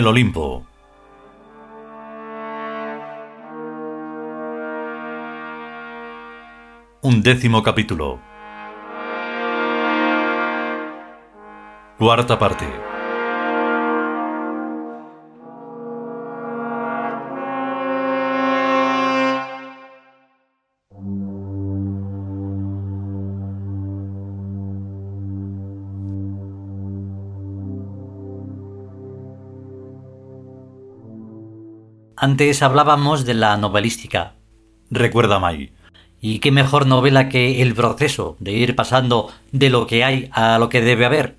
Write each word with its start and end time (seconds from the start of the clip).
el 0.00 0.06
Olimpo. 0.06 0.64
Un 7.02 7.22
décimo 7.22 7.62
capítulo. 7.62 8.18
Cuarta 11.98 12.38
parte. 12.38 12.99
Antes 32.22 32.60
hablábamos 32.62 33.24
de 33.24 33.32
la 33.32 33.56
novelística. 33.56 34.34
Recuerda 34.90 35.38
Mai. 35.38 35.72
¿Y 36.20 36.40
qué 36.40 36.52
mejor 36.52 36.86
novela 36.86 37.30
que 37.30 37.62
el 37.62 37.74
proceso 37.74 38.36
de 38.40 38.52
ir 38.52 38.76
pasando 38.76 39.30
de 39.52 39.70
lo 39.70 39.86
que 39.86 40.04
hay 40.04 40.28
a 40.32 40.58
lo 40.58 40.68
que 40.68 40.82
debe 40.82 41.06
haber? 41.06 41.38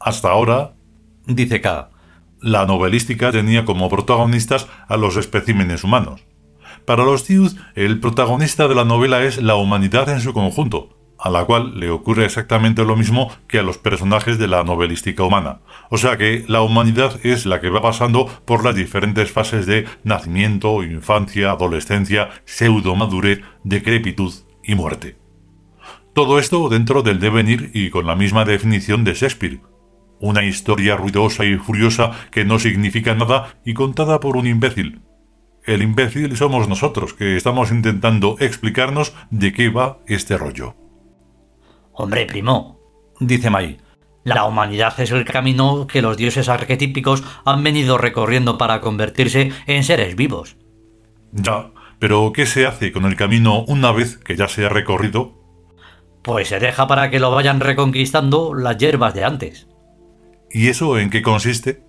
Hasta 0.00 0.30
ahora, 0.30 0.72
Dice 1.26 1.60
K. 1.60 1.90
la 2.40 2.64
novelística 2.64 3.30
tenía 3.30 3.66
como 3.66 3.90
protagonistas 3.90 4.66
a 4.88 4.96
los 4.96 5.18
especímenes 5.18 5.84
humanos. 5.84 6.24
Para 6.86 7.04
los 7.04 7.28
Youth, 7.28 7.58
el 7.74 8.00
protagonista 8.00 8.68
de 8.68 8.76
la 8.76 8.86
novela 8.86 9.24
es 9.24 9.42
la 9.42 9.56
humanidad 9.56 10.08
en 10.08 10.22
su 10.22 10.32
conjunto, 10.32 10.95
a 11.18 11.30
la 11.30 11.44
cual 11.44 11.78
le 11.78 11.90
ocurre 11.90 12.24
exactamente 12.24 12.84
lo 12.84 12.96
mismo 12.96 13.30
que 13.48 13.58
a 13.58 13.62
los 13.62 13.78
personajes 13.78 14.38
de 14.38 14.48
la 14.48 14.64
novelística 14.64 15.22
humana. 15.22 15.60
O 15.90 15.98
sea 15.98 16.16
que 16.16 16.44
la 16.48 16.62
humanidad 16.62 17.18
es 17.24 17.46
la 17.46 17.60
que 17.60 17.70
va 17.70 17.82
pasando 17.82 18.26
por 18.44 18.64
las 18.64 18.74
diferentes 18.74 19.30
fases 19.30 19.66
de 19.66 19.86
nacimiento, 20.04 20.82
infancia, 20.82 21.50
adolescencia, 21.50 22.30
pseudo-madurez, 22.44 23.40
decrepitud 23.64 24.32
y 24.62 24.74
muerte. 24.74 25.16
Todo 26.14 26.38
esto 26.38 26.68
dentro 26.68 27.02
del 27.02 27.20
devenir 27.20 27.70
y 27.74 27.90
con 27.90 28.06
la 28.06 28.16
misma 28.16 28.44
definición 28.44 29.04
de 29.04 29.14
Shakespeare. 29.14 29.60
Una 30.18 30.44
historia 30.44 30.96
ruidosa 30.96 31.44
y 31.44 31.56
furiosa 31.56 32.12
que 32.30 32.44
no 32.44 32.58
significa 32.58 33.14
nada 33.14 33.58
y 33.66 33.74
contada 33.74 34.18
por 34.18 34.36
un 34.36 34.46
imbécil. 34.46 35.02
El 35.64 35.82
imbécil 35.82 36.36
somos 36.36 36.68
nosotros, 36.68 37.12
que 37.12 37.36
estamos 37.36 37.70
intentando 37.70 38.36
explicarnos 38.38 39.14
de 39.30 39.52
qué 39.52 39.68
va 39.68 39.98
este 40.06 40.38
rollo. 40.38 40.85
Hombre, 41.96 42.26
primo, 42.26 42.78
Dice 43.20 43.48
Mai. 43.48 43.78
la 44.24 44.44
humanidad 44.44 44.98
es 45.00 45.10
el 45.10 45.24
camino 45.24 45.86
que 45.86 46.02
los 46.02 46.16
dioses 46.16 46.48
arquetípicos 46.48 47.24
han 47.44 47.62
venido 47.62 47.96
recorriendo 47.96 48.58
para 48.58 48.80
convertirse 48.80 49.52
en 49.66 49.82
seres 49.82 50.14
vivos. 50.16 50.56
Ya, 51.32 51.70
pero 51.98 52.32
¿qué 52.34 52.44
se 52.44 52.66
hace 52.66 52.92
con 52.92 53.06
el 53.06 53.16
camino 53.16 53.64
una 53.64 53.92
vez 53.92 54.18
que 54.18 54.36
ya 54.36 54.48
se 54.48 54.66
ha 54.66 54.68
recorrido? 54.68 55.32
Pues 56.22 56.48
se 56.48 56.58
deja 56.58 56.86
para 56.86 57.08
que 57.10 57.20
lo 57.20 57.30
vayan 57.30 57.60
reconquistando 57.60 58.52
las 58.52 58.76
hierbas 58.76 59.14
de 59.14 59.24
antes. 59.24 59.68
¿Y 60.50 60.68
eso 60.68 60.98
en 60.98 61.08
qué 61.08 61.22
consiste? 61.22 61.82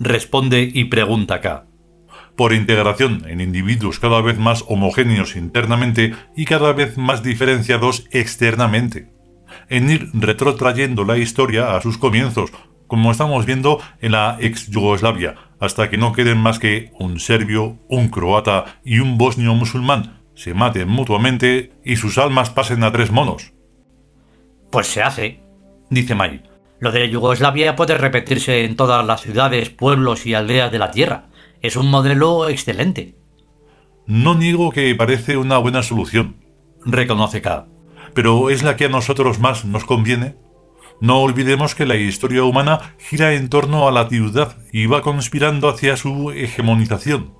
Responde 0.00 0.68
y 0.72 0.84
pregunta 0.86 1.40
K. 1.40 1.66
Por 2.36 2.52
integración 2.52 3.24
en 3.28 3.40
individuos 3.40 3.98
cada 3.98 4.20
vez 4.20 4.38
más 4.38 4.64
homogéneos 4.68 5.36
internamente 5.36 6.14
y 6.36 6.44
cada 6.44 6.72
vez 6.72 6.98
más 6.98 7.22
diferenciados 7.22 8.06
externamente. 8.10 9.15
En 9.68 9.90
ir 9.90 10.10
retrotrayendo 10.14 11.04
la 11.04 11.18
historia 11.18 11.76
a 11.76 11.82
sus 11.82 11.98
comienzos, 11.98 12.50
como 12.86 13.10
estamos 13.10 13.46
viendo 13.46 13.80
en 14.00 14.12
la 14.12 14.36
ex 14.40 14.68
Yugoslavia, 14.68 15.34
hasta 15.60 15.90
que 15.90 15.96
no 15.96 16.12
queden 16.12 16.38
más 16.38 16.58
que 16.58 16.90
un 16.98 17.18
serbio, 17.18 17.78
un 17.88 18.08
croata 18.08 18.80
y 18.84 19.00
un 19.00 19.18
bosnio 19.18 19.54
musulmán, 19.54 20.22
se 20.34 20.54
maten 20.54 20.88
mutuamente 20.88 21.72
y 21.84 21.96
sus 21.96 22.18
almas 22.18 22.50
pasen 22.50 22.84
a 22.84 22.92
tres 22.92 23.10
monos. 23.10 23.52
Pues 24.70 24.86
se 24.86 25.02
hace. 25.02 25.40
Dice 25.90 26.14
Mai. 26.14 26.42
Lo 26.78 26.92
de 26.92 27.08
Yugoslavia 27.08 27.74
puede 27.74 27.96
repetirse 27.96 28.64
en 28.64 28.76
todas 28.76 29.04
las 29.06 29.22
ciudades, 29.22 29.70
pueblos 29.70 30.26
y 30.26 30.34
aldeas 30.34 30.70
de 30.70 30.78
la 30.78 30.90
Tierra. 30.90 31.28
Es 31.62 31.76
un 31.76 31.90
modelo 31.90 32.48
excelente. 32.48 33.16
No 34.06 34.34
niego 34.34 34.70
que 34.70 34.94
parece 34.94 35.36
una 35.36 35.58
buena 35.58 35.82
solución, 35.82 36.36
Reconoce 36.84 37.42
K. 37.42 37.66
pero 38.16 38.48
¿es 38.48 38.62
la 38.62 38.76
que 38.76 38.86
a 38.86 38.88
nosotros 38.88 39.40
más 39.40 39.66
nos 39.66 39.84
conviene? 39.84 40.36
No 41.02 41.20
olvidemos 41.20 41.74
que 41.74 41.84
la 41.84 41.96
historia 41.96 42.44
humana 42.44 42.94
gira 42.98 43.34
en 43.34 43.50
torno 43.50 43.86
a 43.86 43.92
la 43.92 44.08
ciudad 44.08 44.56
y 44.72 44.86
va 44.86 45.02
conspirando 45.02 45.68
hacia 45.68 45.98
su 45.98 46.30
hegemonización. 46.30 47.34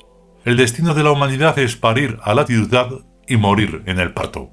El 0.45 0.59
destino 0.59 0.93
de 0.93 1.03
la 1.03 1.13
humanidad 1.13 1.59
es 1.59 1.77
parir 1.77 2.19
a 2.23 2.35
la 2.35 2.45
ciudad 2.45 2.91
y 3.27 3.39
morir 3.39 3.85
en 3.87 3.99
el 3.99 4.13
parto. 4.13 4.51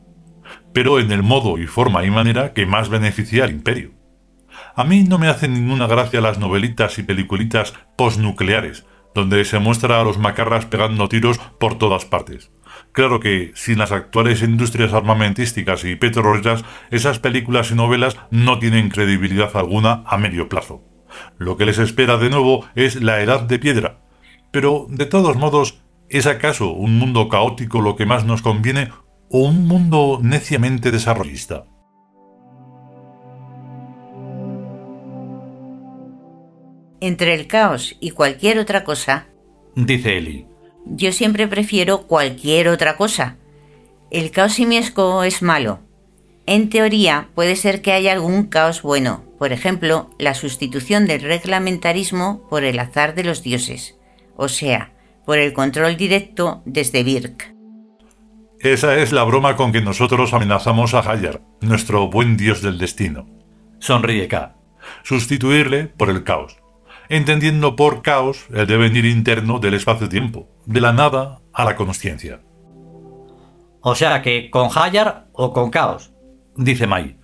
Pero 0.71 0.97
en 0.97 1.11
el 1.11 1.23
modo 1.23 1.57
y 1.57 1.67
forma 1.67 2.05
y 2.05 2.09
manera 2.09 2.53
que 2.53 2.65
más 2.65 2.87
beneficia 2.87 3.43
al 3.43 3.51
imperio. 3.51 3.91
A 4.77 4.85
mí 4.85 5.03
no 5.03 5.19
me 5.19 5.27
hacen 5.27 5.53
ninguna 5.53 5.87
gracia 5.87 6.21
las 6.21 6.39
novelitas 6.39 6.97
y 6.99 7.03
peliculitas 7.03 7.73
postnucleares, 7.97 8.85
donde 9.13 9.43
se 9.43 9.59
muestra 9.59 9.99
a 9.99 10.05
los 10.05 10.17
macarras 10.17 10.67
pegando 10.67 11.09
tiros 11.09 11.37
por 11.59 11.77
todas 11.77 12.05
partes. 12.05 12.52
Claro 12.93 13.19
que, 13.19 13.51
sin 13.55 13.79
las 13.79 13.91
actuales 13.91 14.43
industrias 14.43 14.93
armamentísticas 14.93 15.83
y 15.83 15.95
petroleras, 15.95 16.63
esas 16.91 17.19
películas 17.19 17.71
y 17.71 17.75
novelas 17.75 18.17
no 18.29 18.59
tienen 18.59 18.89
credibilidad 18.89 19.49
alguna 19.55 20.03
a 20.05 20.17
medio 20.17 20.47
plazo. 20.47 20.83
Lo 21.37 21.57
que 21.57 21.65
les 21.65 21.79
espera 21.79 22.17
de 22.17 22.29
nuevo 22.29 22.65
es 22.75 23.01
la 23.01 23.21
edad 23.21 23.41
de 23.41 23.57
piedra. 23.59 23.99
Pero, 24.51 24.85
de 24.89 25.07
todos 25.07 25.35
modos, 25.35 25.81
¿es 26.07 26.27
acaso 26.27 26.71
un 26.71 26.99
mundo 26.99 27.29
caótico 27.29 27.81
lo 27.81 27.95
que 27.95 28.05
más 28.05 28.25
nos 28.25 28.43
conviene 28.43 28.91
o 29.29 29.39
un 29.39 29.67
mundo 29.67 30.19
neciamente 30.21 30.91
desarrollista? 30.91 31.65
Entre 37.01 37.33
el 37.33 37.47
caos 37.47 37.97
y 37.99 38.11
cualquier 38.11 38.59
otra 38.59 38.83
cosa, 38.83 39.27
Dice 39.75 40.17
Eli. 40.17 40.52
Yo 40.85 41.11
siempre 41.11 41.47
prefiero 41.47 42.07
cualquier 42.07 42.67
otra 42.67 42.97
cosa. 42.97 43.37
El 44.11 44.31
caos 44.31 44.53
simiesco 44.53 45.23
es 45.23 45.41
malo. 45.41 45.79
En 46.45 46.69
teoría, 46.69 47.29
puede 47.35 47.55
ser 47.55 47.81
que 47.81 47.93
haya 47.93 48.11
algún 48.11 48.47
caos 48.47 48.81
bueno, 48.81 49.23
por 49.39 49.53
ejemplo, 49.53 50.09
la 50.19 50.33
sustitución 50.33 51.07
del 51.07 51.21
reglamentarismo 51.21 52.47
por 52.49 52.63
el 52.63 52.79
azar 52.79 53.15
de 53.15 53.23
los 53.23 53.43
dioses, 53.43 53.97
o 54.35 54.49
sea, 54.49 54.93
por 55.25 55.37
el 55.37 55.53
control 55.53 55.95
directo 55.95 56.61
desde 56.65 57.03
Birk. 57.03 57.53
Esa 58.59 58.97
es 58.97 59.11
la 59.11 59.23
broma 59.23 59.55
con 59.55 59.71
que 59.71 59.81
nosotros 59.81 60.33
amenazamos 60.33 60.93
a 60.93 60.99
Hayar, 60.99 61.41
nuestro 61.61 62.09
buen 62.09 62.37
dios 62.37 62.61
del 62.61 62.77
destino. 62.77 63.27
Sonríe 63.79 64.27
K. 64.29 64.55
Sustituirle 65.03 65.87
por 65.87 66.09
el 66.09 66.23
caos, 66.23 66.62
entendiendo 67.09 67.75
por 67.75 68.01
caos 68.01 68.45
el 68.53 68.67
devenir 68.67 69.05
interno 69.05 69.59
del 69.59 69.73
espacio-tiempo, 69.73 70.47
de 70.65 70.81
la 70.81 70.93
nada 70.93 71.41
a 71.53 71.65
la 71.65 71.75
consciencia. 71.75 72.41
O 73.81 73.95
sea 73.95 74.21
que 74.21 74.49
con 74.49 74.69
Hayar 74.73 75.27
o 75.33 75.53
con 75.53 75.69
Caos. 75.69 76.13
Dice 76.55 76.87
Mai. 76.87 77.17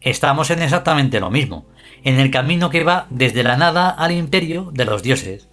Estamos 0.00 0.50
en 0.50 0.60
exactamente 0.60 1.18
lo 1.18 1.30
mismo, 1.30 1.66
en 2.02 2.20
el 2.20 2.30
camino 2.30 2.68
que 2.68 2.84
va 2.84 3.06
desde 3.08 3.42
la 3.42 3.56
nada 3.56 3.88
al 3.88 4.12
imperio 4.12 4.70
de 4.72 4.84
los 4.84 5.02
dioses. 5.02 5.48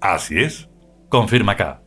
Así 0.00 0.38
es. 0.38 0.68
Confirma 1.08 1.56
K. 1.56 1.82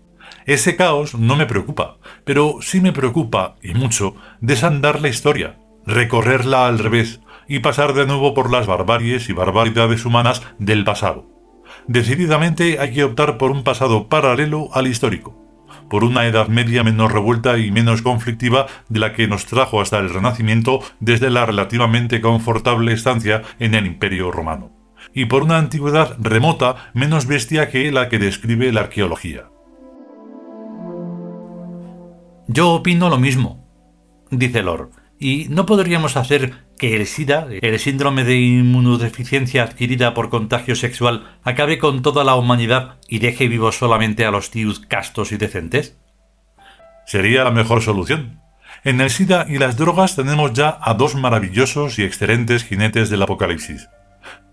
Ese 0.46 0.76
caos 0.76 1.14
no 1.14 1.36
me 1.36 1.46
preocupa, 1.46 1.98
pero 2.24 2.58
sí 2.62 2.82
me 2.82 2.94
preocupa, 2.94 3.58
y 3.62 3.74
mucho, 3.74 4.16
desandar 4.40 5.02
la 5.02 5.10
historia, 5.10 5.60
recorrerla 5.86 6.68
al 6.68 6.80
revés 6.80 7.20
y 7.50 7.60
pasar 7.60 7.94
de 7.94 8.06
nuevo 8.06 8.34
por 8.34 8.50
las 8.50 8.68
barbaries 8.68 9.28
y 9.28 9.34
barbaridades 9.34 10.06
humanas 10.06 10.42
del 10.60 10.86
pasado. 10.86 11.26
Decididamente 11.88 12.80
hay 12.80 12.94
que 12.94 13.04
optar 13.04 13.38
por 13.38 13.52
un 13.52 13.64
pasado 13.64 14.08
paralelo 14.08 14.70
al 14.74 14.88
histórico, 14.88 15.36
por 15.90 16.04
una 16.04 16.28
Edad 16.28 16.48
Media 16.48 16.84
menos 16.84 17.12
revuelta 17.12 17.58
y 17.58 17.72
menos 17.72 18.04
conflictiva 18.04 18.68
de 18.88 19.00
la 19.00 19.14
que 19.14 19.28
nos 19.28 19.46
trajo 19.46 19.82
hasta 19.82 19.98
el 19.98 20.12
Renacimiento 20.12 20.82
desde 21.00 21.32
la 21.32 21.46
relativamente 21.46 22.22
confortable 22.22 22.94
estancia 22.94 23.42
en 23.58 23.74
el 23.74 23.88
Imperio 23.88 24.32
Romano, 24.32 24.72
y 25.14 25.26
por 25.26 25.44
una 25.44 25.58
antigüedad 25.58 26.16
remota 26.20 26.92
menos 26.94 27.26
bestia 27.26 27.70
que 27.70 27.92
la 27.92 28.10
que 28.10 28.20
describe 28.20 28.72
la 28.72 28.82
arqueología. 28.82 29.50
Yo 32.48 32.72
opino 32.72 33.10
lo 33.10 33.18
mismo, 33.18 33.68
dice 34.32 34.64
Lord. 34.64 34.90
¿Y 35.20 35.48
no 35.50 35.66
podríamos 35.66 36.16
hacer 36.16 36.69
que 36.80 36.96
el 36.96 37.06
SIDA, 37.06 37.48
el 37.62 37.78
síndrome 37.78 38.24
de 38.24 38.38
inmunodeficiencia 38.38 39.62
adquirida 39.62 40.16
por 40.16 40.30
contagio 40.30 40.76
sexual, 40.76 41.38
acabe 41.44 41.78
con 41.78 42.02
toda 42.02 42.24
la 42.24 42.34
humanidad 42.34 42.98
y 43.08 43.20
deje 43.20 43.48
vivos 43.48 43.78
solamente 43.78 44.26
a 44.26 44.32
los 44.32 44.50
tíos 44.50 44.80
castos 44.80 45.32
y 45.32 45.38
decentes? 45.38 46.00
Sería 47.06 47.44
la 47.44 47.52
mejor 47.52 47.84
solución. 47.84 48.42
En 48.84 49.02
el 49.02 49.10
SIDA 49.10 49.46
y 49.48 49.58
las 49.58 49.78
drogas 49.78 50.16
tenemos 50.16 50.54
ya 50.54 50.80
a 50.82 50.94
dos 50.94 51.14
maravillosos 51.14 52.00
y 52.00 52.04
excelentes 52.04 52.64
jinetes 52.64 53.10
del 53.10 53.22
apocalipsis. 53.22 53.90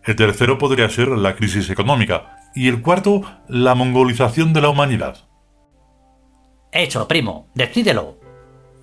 El 0.05 0.17
tercero 0.17 0.59
podría 0.59 0.91
ser 0.91 1.09
la 1.09 1.37
crisis 1.37 1.71
económica, 1.71 2.39
Y 2.55 2.69
el 2.69 2.81
cuarto, 2.81 3.23
la 3.49 3.75
mongolización 3.75 4.55
de 4.55 4.63
la 4.63 4.71
humanidad. 4.71 5.29
Hecho, 6.73 7.07
primo, 7.07 7.49
decídelo. 7.55 8.19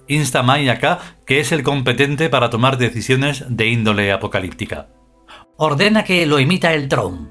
Insta 0.08 0.44
Mai 0.44 0.70
acá, 0.70 1.00
que 1.26 1.40
es 1.40 1.52
el 1.52 1.64
competente 1.64 2.30
para 2.30 2.50
tomar 2.50 2.78
decisiones 2.78 3.46
de 3.48 3.68
índole 3.68 4.12
apocalíptica. 4.12 4.90
Ordena 5.58 6.04
que 6.04 6.26
lo 6.26 6.40
imita 6.40 6.74
el 6.74 6.88
Tron. 6.88 7.30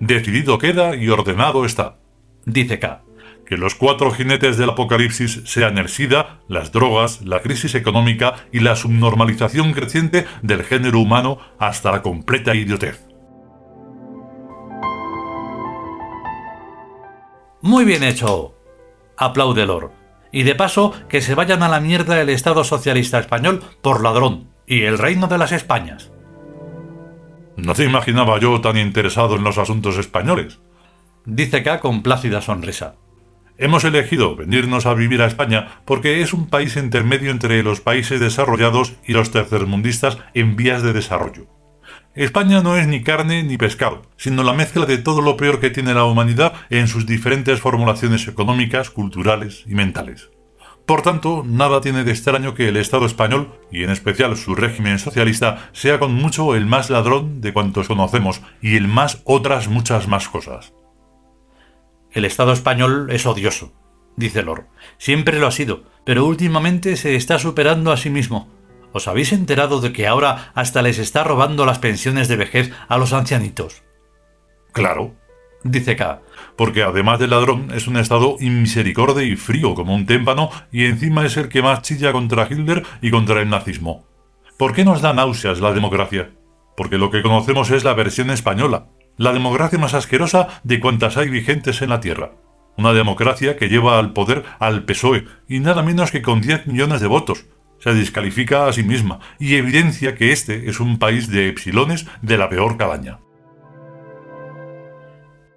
Decidido 0.00 0.58
queda 0.58 0.94
y 0.94 1.08
ordenado 1.08 1.64
está. 1.64 1.98
Dice 2.44 2.78
K. 2.78 3.02
Que 3.46 3.56
los 3.56 3.74
cuatro 3.74 4.10
jinetes 4.10 4.56
del 4.56 4.70
apocalipsis 4.70 5.42
sean 5.44 5.78
el 5.78 5.88
SIDA, 5.88 6.40
las 6.48 6.72
drogas, 6.72 7.22
la 7.22 7.40
crisis 7.40 7.74
económica 7.74 8.34
y 8.52 8.60
la 8.60 8.76
subnormalización 8.76 9.72
creciente 9.72 10.26
del 10.42 10.64
género 10.64 10.98
humano 10.98 11.38
hasta 11.58 11.92
la 11.92 12.02
completa 12.02 12.54
idiotez. 12.54 13.06
Muy 17.62 17.84
bien 17.84 18.02
hecho. 18.02 18.54
Aplaude 19.16 19.64
Lord. 19.64 19.95
Y 20.36 20.42
de 20.42 20.54
paso, 20.54 20.92
que 21.08 21.22
se 21.22 21.34
vayan 21.34 21.62
a 21.62 21.68
la 21.70 21.80
mierda 21.80 22.20
el 22.20 22.28
Estado 22.28 22.62
Socialista 22.62 23.18
Español 23.18 23.62
por 23.80 24.02
ladrón 24.02 24.50
y 24.66 24.82
el 24.82 24.98
Reino 24.98 25.28
de 25.28 25.38
las 25.38 25.50
Españas. 25.50 26.12
No 27.56 27.72
te 27.72 27.84
imaginaba 27.84 28.38
yo 28.38 28.60
tan 28.60 28.76
interesado 28.76 29.36
en 29.36 29.44
los 29.44 29.56
asuntos 29.56 29.96
españoles. 29.96 30.60
Dice 31.24 31.62
K 31.62 31.80
con 31.80 32.02
plácida 32.02 32.42
sonrisa. 32.42 32.96
Hemos 33.56 33.84
elegido 33.84 34.36
venirnos 34.36 34.84
a 34.84 34.92
vivir 34.92 35.22
a 35.22 35.26
España 35.26 35.80
porque 35.86 36.20
es 36.20 36.34
un 36.34 36.50
país 36.50 36.76
intermedio 36.76 37.30
entre 37.30 37.62
los 37.62 37.80
países 37.80 38.20
desarrollados 38.20 38.92
y 39.06 39.14
los 39.14 39.30
tercermundistas 39.30 40.18
en 40.34 40.54
vías 40.54 40.82
de 40.82 40.92
desarrollo. 40.92 41.46
España 42.16 42.62
no 42.62 42.78
es 42.78 42.88
ni 42.88 43.02
carne 43.02 43.42
ni 43.42 43.58
pescado, 43.58 44.00
sino 44.16 44.42
la 44.42 44.54
mezcla 44.54 44.86
de 44.86 44.96
todo 44.96 45.20
lo 45.20 45.36
peor 45.36 45.60
que 45.60 45.68
tiene 45.68 45.92
la 45.92 46.04
humanidad 46.04 46.54
en 46.70 46.88
sus 46.88 47.04
diferentes 47.04 47.60
formulaciones 47.60 48.26
económicas, 48.26 48.88
culturales 48.88 49.64
y 49.66 49.74
mentales. 49.74 50.30
Por 50.86 51.02
tanto, 51.02 51.44
nada 51.44 51.82
tiene 51.82 52.04
de 52.04 52.12
extraño 52.12 52.54
que 52.54 52.68
el 52.68 52.78
Estado 52.78 53.04
español, 53.04 53.60
y 53.70 53.84
en 53.84 53.90
especial 53.90 54.34
su 54.38 54.54
régimen 54.54 54.98
socialista, 54.98 55.68
sea 55.72 55.98
con 55.98 56.14
mucho 56.14 56.54
el 56.54 56.64
más 56.64 56.88
ladrón 56.88 57.42
de 57.42 57.52
cuantos 57.52 57.86
conocemos 57.86 58.40
y 58.62 58.76
el 58.76 58.88
más 58.88 59.20
otras 59.24 59.68
muchas 59.68 60.08
más 60.08 60.26
cosas. 60.30 60.72
El 62.12 62.24
Estado 62.24 62.52
español 62.52 63.08
es 63.10 63.26
odioso, 63.26 63.74
dice 64.16 64.42
Lord. 64.42 64.68
Siempre 64.96 65.38
lo 65.38 65.48
ha 65.48 65.52
sido, 65.52 65.84
pero 66.06 66.24
últimamente 66.24 66.96
se 66.96 67.14
está 67.14 67.38
superando 67.38 67.92
a 67.92 67.98
sí 67.98 68.08
mismo. 68.08 68.55
¿Os 68.96 69.08
habéis 69.08 69.34
enterado 69.34 69.82
de 69.82 69.92
que 69.92 70.06
ahora 70.06 70.52
hasta 70.54 70.80
les 70.80 70.98
está 70.98 71.22
robando 71.22 71.66
las 71.66 71.78
pensiones 71.78 72.28
de 72.28 72.36
vejez 72.36 72.72
a 72.88 72.96
los 72.96 73.12
ancianitos? 73.12 73.82
Claro, 74.72 75.14
dice 75.64 75.96
K. 75.96 76.22
Porque 76.56 76.82
además 76.82 77.18
de 77.18 77.26
ladrón 77.26 77.68
es 77.74 77.88
un 77.88 77.98
estado 77.98 78.36
inmisericorde 78.40 79.26
y 79.26 79.36
frío 79.36 79.74
como 79.74 79.94
un 79.94 80.06
témpano 80.06 80.48
y 80.72 80.86
encima 80.86 81.26
es 81.26 81.36
el 81.36 81.50
que 81.50 81.60
más 81.60 81.82
chilla 81.82 82.10
contra 82.12 82.48
Hitler 82.50 82.84
y 83.02 83.10
contra 83.10 83.42
el 83.42 83.50
nazismo. 83.50 84.06
¿Por 84.56 84.72
qué 84.72 84.82
nos 84.82 85.02
da 85.02 85.12
náuseas 85.12 85.60
la 85.60 85.74
democracia? 85.74 86.30
Porque 86.74 86.96
lo 86.96 87.10
que 87.10 87.20
conocemos 87.20 87.70
es 87.72 87.84
la 87.84 87.92
versión 87.92 88.30
española, 88.30 88.86
la 89.18 89.34
democracia 89.34 89.78
más 89.78 89.92
asquerosa 89.92 90.48
de 90.64 90.80
cuantas 90.80 91.18
hay 91.18 91.28
vigentes 91.28 91.82
en 91.82 91.90
la 91.90 92.00
Tierra. 92.00 92.32
Una 92.78 92.94
democracia 92.94 93.58
que 93.58 93.68
lleva 93.68 93.98
al 93.98 94.14
poder 94.14 94.44
al 94.58 94.84
PSOE 94.84 95.26
y 95.50 95.60
nada 95.60 95.82
menos 95.82 96.10
que 96.10 96.22
con 96.22 96.40
10 96.40 96.66
millones 96.66 97.02
de 97.02 97.08
votos. 97.08 97.44
Se 97.78 97.94
descalifica 97.94 98.66
a 98.66 98.72
sí 98.72 98.82
misma 98.82 99.20
y 99.38 99.56
evidencia 99.56 100.14
que 100.14 100.32
este 100.32 100.68
es 100.68 100.80
un 100.80 100.98
país 100.98 101.28
de 101.30 101.48
epsilones 101.48 102.06
de 102.22 102.38
la 102.38 102.48
peor 102.48 102.76
calaña. 102.76 103.18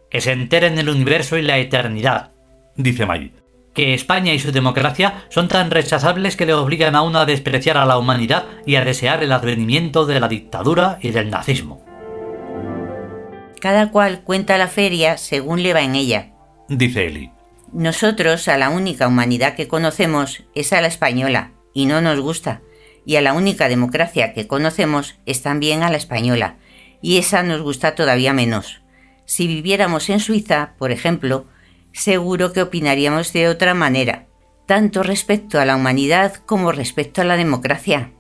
Que 0.10 0.22
se 0.22 0.32
enteren 0.32 0.78
el 0.78 0.90
universo 0.90 1.38
y 1.38 1.42
la 1.42 1.58
eternidad, 1.58 2.32
dice 2.76 3.06
May. 3.06 3.34
Que 3.74 3.94
España 3.94 4.34
y 4.34 4.40
su 4.40 4.52
democracia 4.52 5.26
son 5.30 5.48
tan 5.48 5.72
rechazables 5.72 6.36
que 6.36 6.46
le 6.46 6.54
obligan 6.54 6.96
a 6.96 7.04
uno 7.04 7.20
a 7.20 7.26
despreciar 7.26 7.78
a 7.78 7.86
la 7.86 7.98
humanidad 7.98 8.46
y 8.66 8.76
a 8.76 8.84
desear 8.84 9.24
el 9.24 9.32
advenimiento 9.32 10.06
de 10.06 10.20
la 10.20 10.28
dictadura 10.28 10.98
y 11.02 11.12
del 11.12 11.30
nazismo. 11.30 11.86
Cada 13.62 13.92
cual 13.92 14.22
cuenta 14.24 14.58
la 14.58 14.68
feria 14.68 15.18
según 15.18 15.62
le 15.62 15.74
va 15.74 15.82
en 15.82 15.96
ella. 15.96 16.32
Dice 16.68 17.08
Eli. 17.08 17.32
Nosotros 17.72 18.48
a 18.48 18.58
la 18.58 18.70
única 18.70 19.08
humanidad 19.08 19.56
que 19.56 19.68
conocemos 19.68 20.44
es 20.56 20.74
a 20.74 20.82
la 20.82 20.88
española, 20.88 21.52
y 21.74 21.86
no 21.86 22.02
nos 22.02 22.20
gusta. 22.20 22.62
Y 23.06 23.16
a 23.16 23.22
la 23.22 23.34
única 23.34 23.70
democracia 23.70 24.34
que 24.34 24.48
conocemos 24.48 25.16
es 25.26 25.42
también 25.42 25.84
a 25.84 25.90
la 25.90 25.98
española, 25.98 26.58
y 27.02 27.18
esa 27.18 27.44
nos 27.44 27.62
gusta 27.62 27.96
todavía 27.96 28.34
menos. 28.34 28.82
Si 29.26 29.48
viviéramos 29.48 30.10
en 30.10 30.20
Suiza, 30.20 30.74
por 30.78 30.92
ejemplo, 30.92 31.46
seguro 31.92 32.54
que 32.54 32.62
opinaríamos 32.62 33.34
de 33.34 33.48
otra 33.48 33.74
manera, 33.74 34.28
tanto 34.66 35.04
respecto 35.04 35.60
a 35.60 35.66
la 35.66 35.76
humanidad 35.76 36.36
como 36.46 36.72
respecto 36.72 37.22
a 37.22 37.26
la 37.26 37.38
democracia 37.38 38.12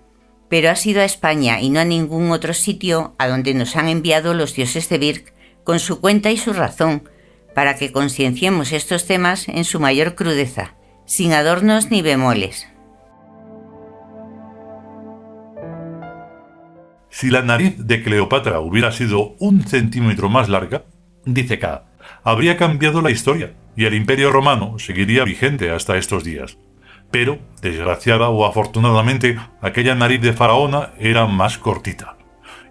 pero 0.49 0.71
ha 0.71 0.75
sido 0.75 1.01
a 1.01 1.05
España 1.05 1.61
y 1.61 1.69
no 1.69 1.79
a 1.79 1.85
ningún 1.85 2.31
otro 2.31 2.53
sitio 2.53 3.15
a 3.17 3.27
donde 3.27 3.53
nos 3.53 3.75
han 3.75 3.87
enviado 3.87 4.33
los 4.33 4.55
dioses 4.55 4.89
de 4.89 4.97
Birk 4.97 5.33
con 5.63 5.79
su 5.79 6.01
cuenta 6.01 6.31
y 6.31 6.37
su 6.37 6.53
razón, 6.53 7.07
para 7.53 7.75
que 7.75 7.91
concienciemos 7.91 8.71
estos 8.71 9.05
temas 9.05 9.47
en 9.47 9.63
su 9.63 9.79
mayor 9.79 10.15
crudeza, 10.15 10.73
sin 11.05 11.33
adornos 11.33 11.91
ni 11.91 12.01
bemoles. 12.01 12.67
Si 17.09 17.29
la 17.29 17.41
nariz 17.41 17.75
de 17.77 18.03
Cleopatra 18.03 18.59
hubiera 18.59 18.91
sido 18.91 19.35
un 19.39 19.63
centímetro 19.63 20.29
más 20.29 20.47
larga, 20.47 20.83
dice 21.25 21.59
K, 21.59 21.85
habría 22.23 22.57
cambiado 22.57 23.01
la 23.01 23.11
historia 23.11 23.53
y 23.75 23.85
el 23.85 23.93
imperio 23.93 24.31
romano 24.31 24.77
seguiría 24.77 25.23
vigente 25.23 25.71
hasta 25.71 25.97
estos 25.97 26.23
días. 26.23 26.57
Pero, 27.11 27.39
desgraciada 27.61 28.29
o 28.29 28.45
afortunadamente, 28.45 29.39
aquella 29.61 29.95
nariz 29.95 30.21
de 30.21 30.33
faraona 30.33 30.91
era 30.99 31.25
más 31.25 31.57
cortita. 31.57 32.17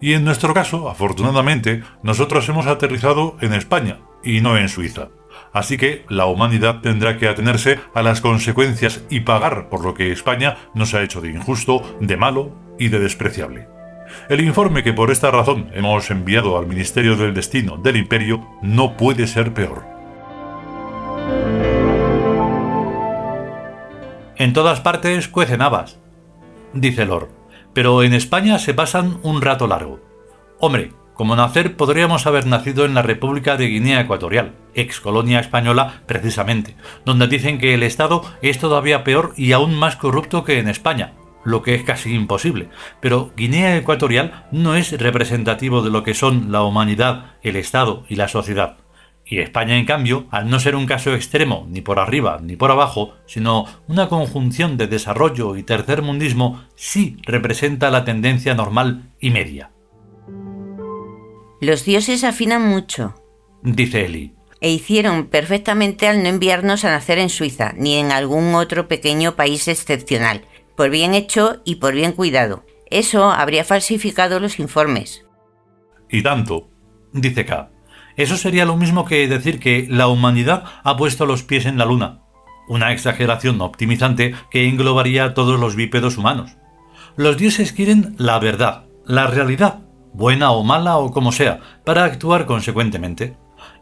Y 0.01 0.13
en 0.13 0.25
nuestro 0.25 0.55
caso, 0.55 0.89
afortunadamente, 0.89 1.83
nosotros 2.05 2.49
hemos 2.49 2.67
aterrizado 2.67 3.37
en 3.41 3.53
España 3.53 3.99
y 4.23 4.41
no 4.41 4.57
en 4.57 4.69
Suiza. 4.69 5.09
Así 5.53 5.77
que 5.77 6.05
la 6.09 6.27
humanidad 6.27 6.81
tendrá 6.83 7.17
que 7.19 7.27
atenerse 7.27 7.81
a 7.95 8.03
las 8.03 8.21
consecuencias 8.21 9.03
y 9.11 9.21
pagar 9.21 9.69
por 9.69 9.85
lo 9.85 9.95
que 9.95 10.13
España 10.13 10.57
nos 10.75 10.95
ha 10.95 11.03
hecho 11.03 11.21
de 11.21 11.31
injusto, 11.31 11.97
de 12.01 12.17
malo 12.17 12.55
y 12.79 12.89
de 12.89 13.01
despreciable. 13.01 13.78
El 14.29 14.41
informe 14.41 14.83
que 14.83 14.93
por 14.93 15.11
esta 15.11 15.31
razón 15.31 15.71
hemos 15.75 16.11
enviado 16.11 16.59
al 16.59 16.67
Ministerio 16.67 17.17
del 17.17 17.35
Destino 17.35 17.77
del 17.77 17.97
Imperio 17.97 18.47
no 18.63 18.97
puede 18.97 19.27
ser 19.27 19.55
peor. 19.55 19.85
En 24.37 24.53
todas 24.53 24.81
partes 24.81 25.29
cuecen 25.29 25.63
habas, 25.63 25.99
dice 26.73 27.05
Lord, 27.05 27.29
pero 27.75 28.03
en 28.03 28.13
España 28.15 28.59
se 28.59 28.75
pasan 28.75 29.19
un 29.23 29.43
rato 29.43 29.67
largo. 29.67 30.01
Hombre, 30.61 30.93
como 31.15 31.35
nacer 31.35 31.75
podríamos 31.75 32.29
haber 32.29 32.47
nacido 32.47 32.85
en 32.85 32.95
la 32.95 33.03
República 33.03 33.57
de 33.57 33.67
Guinea 33.67 34.03
Ecuatorial, 34.03 34.55
ex 34.75 35.01
colonia 35.01 35.41
española 35.41 36.03
precisamente, 36.07 36.77
donde 37.05 37.27
dicen 37.27 37.59
que 37.59 37.75
el 37.75 37.83
Estado 37.83 38.23
es 38.41 38.61
todavía 38.61 39.03
peor 39.03 39.33
y 39.37 39.51
aún 39.51 39.75
más 39.75 39.97
corrupto 39.97 40.45
que 40.45 40.61
en 40.61 40.69
España, 40.69 41.15
lo 41.49 41.63
que 41.63 41.75
es 41.75 41.83
casi 41.83 42.15
imposible. 42.15 42.69
Pero 43.01 43.33
Guinea 43.37 43.77
Ecuatorial 43.77 44.47
no 44.53 44.77
es 44.77 44.93
representativo 44.93 45.83
de 45.83 45.91
lo 45.91 46.03
que 46.03 46.15
son 46.15 46.53
la 46.53 46.63
humanidad, 46.63 47.37
el 47.43 47.57
Estado 47.57 48.05
y 48.09 48.17
la 48.17 48.29
sociedad. 48.29 48.77
Y 49.25 49.41
España, 49.41 49.77
en 49.77 49.85
cambio, 49.85 50.27
al 50.31 50.49
no 50.49 50.59
ser 50.59 50.75
un 50.75 50.87
caso 50.87 51.15
extremo, 51.15 51.67
ni 51.69 51.83
por 51.83 51.99
arriba 51.99 52.41
ni 52.43 52.57
por 52.57 52.71
abajo, 52.71 53.15
sino 53.27 53.67
una 53.87 54.09
conjunción 54.09 54.79
de 54.79 54.87
desarrollo 54.87 55.57
y 55.57 55.63
tercermundismo, 55.63 56.65
sí 56.75 57.19
representa 57.25 57.91
la 57.91 58.05
tendencia 58.05 58.55
normal 58.55 59.11
y 59.21 59.31
media. 59.31 59.71
Los 61.61 61.85
dioses 61.85 62.25
afinan 62.25 62.63
mucho, 62.63 63.15
dice 63.63 64.07
Eli. 64.07 64.33
E 64.61 64.71
hicieron 64.71 65.27
perfectamente 65.27 66.09
al 66.09 66.23
no 66.23 66.29
enviarnos 66.29 66.85
a 66.85 66.91
nacer 66.91 67.19
en 67.19 67.29
Suiza, 67.29 67.75
ni 67.77 67.97
en 67.97 68.11
algún 68.13 68.55
otro 68.55 68.89
pequeño 68.89 69.37
país 69.37 69.69
excepcional, 69.69 70.43
por 70.79 70.91
bien 70.91 71.13
hecho 71.13 71.61
y 71.65 71.75
por 71.75 71.93
bien 71.93 72.13
cuidado. 72.13 72.65
Eso 72.89 73.33
habría 73.33 73.65
falsificado 73.65 74.39
los 74.39 74.61
informes. 74.61 75.27
Y 76.09 76.23
tanto, 76.23 76.71
dice 77.13 77.45
K. 77.45 77.73
Eso 78.17 78.37
sería 78.37 78.65
lo 78.65 78.77
mismo 78.77 79.05
que 79.05 79.27
decir 79.27 79.59
que 79.59 79.89
la 79.91 80.07
humanidad 80.07 80.63
ha 80.85 80.97
puesto 80.97 81.27
los 81.27 81.43
pies 81.43 81.67
en 81.67 81.79
la 81.79 81.85
luna, 81.85 82.21
una 82.69 82.93
exageración 82.93 83.61
optimizante 83.61 84.37
que 84.53 84.69
englobaría 84.69 85.25
a 85.25 85.35
todos 85.35 85.59
los 85.59 85.75
bípedos 85.75 86.17
humanos. 86.17 86.53
Los 87.17 87.37
dioses 87.37 87.73
quieren 87.73 88.15
la 88.17 88.39
verdad, 88.39 88.85
la 89.05 89.27
realidad, 89.27 89.81
buena 90.13 90.53
o 90.53 90.63
mala 90.63 90.99
o 90.99 91.11
como 91.11 91.33
sea, 91.33 91.59
para 91.85 92.05
actuar 92.05 92.47
consecuentemente. 92.47 93.37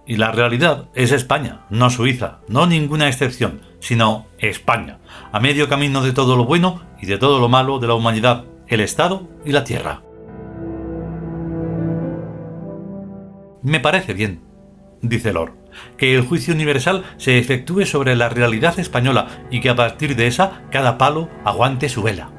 Y 0.06 0.16
la 0.16 0.30
realidad 0.30 0.88
es 0.94 1.10
España, 1.10 1.66
no 1.68 1.90
Suiza, 1.90 2.38
no 2.48 2.66
ninguna 2.66 3.08
excepción, 3.08 3.60
sino 3.80 4.26
España, 4.38 4.98
a 5.32 5.40
medio 5.40 5.68
camino 5.68 6.02
de 6.02 6.12
todo 6.12 6.36
lo 6.36 6.44
bueno 6.44 6.82
y 7.02 7.06
de 7.06 7.18
todo 7.18 7.40
lo 7.40 7.48
malo 7.48 7.80
de 7.80 7.88
la 7.88 7.94
humanidad, 7.94 8.44
el 8.68 8.80
Estado 8.80 9.28
y 9.44 9.50
la 9.50 9.64
Tierra. 9.64 10.02
Me 13.62 13.80
parece 13.80 14.14
bien, 14.14 14.42
dice 15.02 15.32
Lord, 15.32 15.54
que 15.96 16.14
el 16.14 16.22
juicio 16.22 16.54
universal 16.54 17.04
se 17.16 17.40
efectúe 17.40 17.84
sobre 17.84 18.14
la 18.14 18.28
realidad 18.28 18.78
española 18.78 19.26
y 19.50 19.60
que 19.60 19.70
a 19.70 19.76
partir 19.76 20.14
de 20.14 20.28
esa 20.28 20.62
cada 20.70 20.98
palo 20.98 21.28
aguante 21.44 21.88
su 21.88 22.04
vela. 22.04 22.30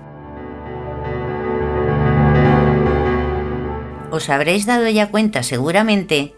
Os 4.10 4.30
habréis 4.30 4.66
dado 4.66 4.88
ya 4.88 5.12
cuenta 5.12 5.44
seguramente, 5.44 6.34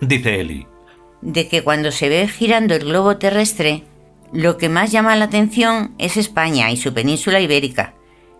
dice 0.00 0.40
Eli, 0.40 0.66
de 1.22 1.48
que 1.48 1.62
cuando 1.62 1.92
se 1.92 2.08
ve 2.08 2.28
girando 2.28 2.74
el 2.74 2.84
globo 2.84 3.16
terrestre, 3.18 3.84
lo 4.32 4.56
que 4.56 4.68
más 4.68 4.90
llama 4.92 5.16
la 5.16 5.26
atención 5.26 5.94
es 5.98 6.16
España 6.16 6.70
y 6.70 6.76
su 6.76 6.94
península 6.94 7.40
ibérica. 7.40 7.94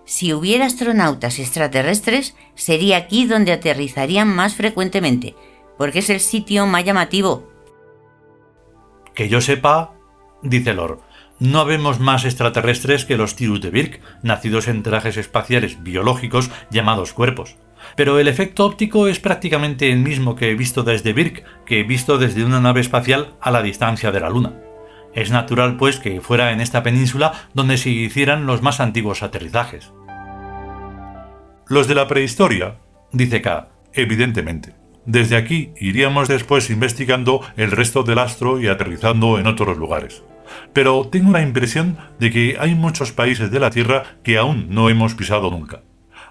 Si 0.04 0.32
hubiera 0.32 0.66
astronautas 0.66 1.38
extraterrestres, 1.38 2.34
sería 2.54 2.96
aquí 2.96 3.26
donde 3.26 3.52
aterrizarían 3.52 4.28
más 4.28 4.54
frecuentemente, 4.54 5.34
porque 5.78 6.00
es 6.00 6.10
el 6.10 6.20
sitio 6.20 6.66
más 6.66 6.84
llamativo. 6.84 7.48
Que 9.14 9.28
yo 9.28 9.40
sepa, 9.40 9.92
dice 10.42 10.74
Lord, 10.74 11.00
no 11.38 11.64
vemos 11.64 12.00
más 12.00 12.24
extraterrestres 12.24 13.04
que 13.04 13.16
los 13.16 13.34
tíos 13.34 13.60
de 13.60 13.70
Birk, 13.70 14.00
nacidos 14.22 14.68
en 14.68 14.82
trajes 14.82 15.16
espaciales 15.16 15.82
biológicos 15.82 16.50
llamados 16.70 17.12
cuerpos. 17.12 17.56
Pero 17.96 18.18
el 18.18 18.28
efecto 18.28 18.64
óptico 18.64 19.08
es 19.08 19.20
prácticamente 19.20 19.90
el 19.90 19.98
mismo 19.98 20.36
que 20.36 20.50
he 20.50 20.54
visto 20.54 20.82
desde 20.82 21.12
Birk 21.12 21.44
que 21.64 21.80
he 21.80 21.82
visto 21.82 22.18
desde 22.18 22.44
una 22.44 22.60
nave 22.60 22.80
espacial 22.80 23.34
a 23.40 23.50
la 23.50 23.62
distancia 23.62 24.10
de 24.10 24.20
la 24.20 24.30
Luna. 24.30 24.54
Es 25.14 25.30
natural, 25.30 25.76
pues, 25.76 25.98
que 25.98 26.20
fuera 26.20 26.52
en 26.52 26.60
esta 26.60 26.82
península 26.82 27.48
donde 27.54 27.78
se 27.78 27.90
hicieran 27.90 28.46
los 28.46 28.62
más 28.62 28.80
antiguos 28.80 29.22
aterrizajes. 29.22 29.92
Los 31.66 31.88
de 31.88 31.94
la 31.94 32.06
prehistoria, 32.06 32.76
dice 33.12 33.42
K, 33.42 33.68
evidentemente. 33.92 34.74
Desde 35.06 35.36
aquí 35.36 35.72
iríamos 35.80 36.28
después 36.28 36.70
investigando 36.70 37.40
el 37.56 37.70
resto 37.70 38.02
del 38.02 38.18
astro 38.18 38.60
y 38.60 38.68
aterrizando 38.68 39.38
en 39.38 39.46
otros 39.46 39.78
lugares. 39.78 40.22
Pero 40.72 41.08
tengo 41.08 41.32
la 41.32 41.42
impresión 41.42 41.96
de 42.18 42.30
que 42.30 42.56
hay 42.60 42.74
muchos 42.74 43.12
países 43.12 43.50
de 43.50 43.60
la 43.60 43.70
Tierra 43.70 44.04
que 44.22 44.38
aún 44.38 44.66
no 44.70 44.88
hemos 44.88 45.14
pisado 45.14 45.50
nunca. 45.50 45.82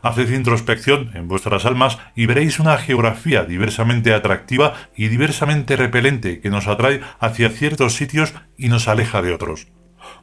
Haced 0.01 0.31
introspección 0.31 1.11
en 1.13 1.27
vuestras 1.27 1.65
almas 1.65 1.97
y 2.15 2.25
veréis 2.25 2.59
una 2.59 2.77
geografía 2.77 3.43
diversamente 3.43 4.13
atractiva 4.13 4.73
y 4.95 5.07
diversamente 5.07 5.75
repelente 5.75 6.39
que 6.39 6.49
nos 6.49 6.67
atrae 6.67 7.01
hacia 7.19 7.49
ciertos 7.49 7.95
sitios 7.95 8.33
y 8.57 8.69
nos 8.69 8.87
aleja 8.87 9.21
de 9.21 9.33
otros. 9.33 9.67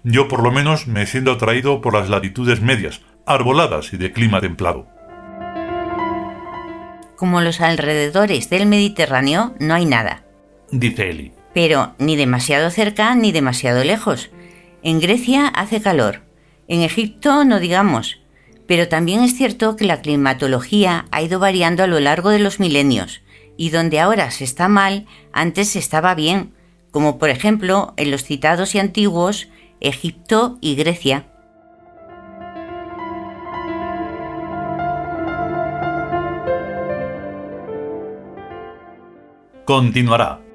Yo 0.03 0.29
por 0.29 0.43
lo 0.43 0.51
menos 0.51 0.87
me 0.87 1.07
siento 1.07 1.33
atraído 1.33 1.81
por 1.81 1.95
las 1.95 2.09
latitudes 2.09 2.61
medias, 2.61 3.03
arboladas 3.27 3.93
y 3.93 3.97
de 3.97 4.13
clima 4.13 4.41
templado. 4.41 4.89
Como 7.17 7.41
los 7.41 7.61
alrededores 7.61 8.51
del 8.51 8.67
Mediterráneo 8.67 9.55
no 9.59 9.75
hay 9.75 9.87
nada, 9.87 10.25
dice 10.71 11.11
Eli. 11.11 11.33
Pero 11.55 11.95
ni 11.99 12.17
demasiado 12.17 12.71
cerca 12.71 13.15
ni 13.15 13.33
demasiado 13.33 13.83
lejos. 13.85 14.31
En 14.83 15.01
Grecia 15.01 15.49
hace 15.49 15.81
calor. 15.81 16.23
En 16.69 16.83
Egipto 16.83 17.45
no 17.45 17.61
digamos 17.61 18.21
pero 18.67 18.89
también 18.89 19.23
es 19.23 19.37
cierto 19.37 19.77
que 19.77 19.85
la 19.85 20.01
climatología 20.01 21.07
ha 21.11 21.23
ido 21.23 21.39
variando 21.39 21.83
a 21.83 21.87
lo 21.87 22.01
largo 22.01 22.31
de 22.31 22.39
los 22.39 22.61
milenios, 22.61 23.23
y 23.57 23.71
donde 23.71 24.01
ahora 24.01 24.31
se 24.31 24.45
está 24.45 24.69
mal, 24.69 25.07
antes 25.33 25.69
se 25.71 25.79
estaba 25.79 26.15
bien, 26.15 26.53
como 26.91 27.19
por 27.19 27.31
ejemplo 27.31 27.95
en 27.97 28.11
los 28.11 28.25
citados 28.25 28.75
y 28.75 28.79
antiguos 28.79 29.49
Egipto 29.81 30.59
y 30.61 30.75
Grecia. 30.77 31.27
Continuará. 39.65 40.46